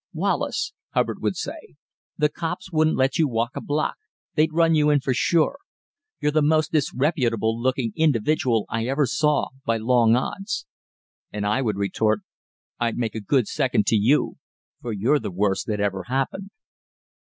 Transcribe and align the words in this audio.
"Wallace," 0.13 0.73
Hubbard 0.95 1.21
would 1.21 1.35
say, 1.35 1.75
"the 2.17 2.27
cops 2.27 2.71
wouldn't 2.71 2.97
let 2.97 3.19
you 3.19 3.27
walk 3.27 3.51
a 3.53 3.61
block; 3.61 3.97
they'd 4.33 4.51
run 4.51 4.73
you 4.73 4.89
in 4.89 4.99
sure. 5.13 5.59
You're 6.19 6.31
the 6.31 6.41
most 6.41 6.71
disreputable 6.71 7.61
looking 7.61 7.93
individual 7.95 8.65
I 8.67 8.87
ever 8.87 9.05
saw, 9.05 9.49
by 9.63 9.77
long 9.77 10.15
odds." 10.15 10.65
And 11.31 11.45
I 11.45 11.61
would 11.61 11.77
retort: 11.77 12.21
"I'd 12.79 12.97
make 12.97 13.13
a 13.13 13.21
good 13.21 13.47
second 13.47 13.85
to 13.89 13.95
you; 13.95 14.37
for 14.81 14.91
you're 14.91 15.19
the 15.19 15.29
worst 15.29 15.67
that 15.67 15.79
ever 15.79 16.01
happened." 16.05 16.49